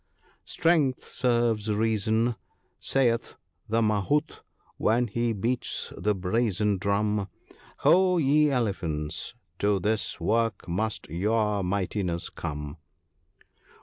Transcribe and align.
—"Strength 0.55 1.03
serves 1.03 1.69
Reason. 1.71 2.33
Siiilh 2.81 3.35
the 3.69 3.83
Mahout, 3.83 4.41
when 4.77 5.05
he 5.05 5.31
beats 5.31 5.93
the 5.95 6.15
brazen 6.15 6.79
drum,' 6.79 7.27
Ho! 7.85 8.17
ye 8.17 8.49
elephants, 8.49 9.35
to 9.59 9.79
this 9.79 10.19
work 10.19 10.67
must 10.67 11.07
your 11.07 11.61
mightinesses 11.61 12.33
come.' 12.33 12.77